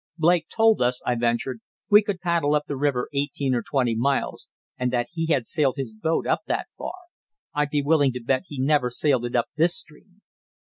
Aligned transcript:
"Blake 0.17 0.47
told 0.49 0.81
us," 0.81 0.99
I 1.05 1.13
ventured, 1.13 1.61
"we 1.91 2.01
could 2.01 2.21
paddle 2.21 2.55
up 2.55 2.65
the 2.65 2.75
river 2.75 3.07
eighteen 3.13 3.53
or 3.53 3.61
twenty 3.61 3.93
miles, 3.95 4.49
and 4.75 4.91
that 4.91 5.09
he 5.13 5.27
had 5.27 5.45
sailed 5.45 5.75
his 5.77 5.93
boat 5.93 6.25
up 6.25 6.39
that 6.47 6.65
far. 6.75 6.95
I'd 7.53 7.69
be 7.69 7.83
willing 7.83 8.11
to 8.13 8.19
bet 8.19 8.45
he 8.47 8.59
never 8.59 8.89
sailed 8.89 9.25
it 9.25 9.35
up 9.35 9.45
this 9.57 9.77
stream." 9.77 10.21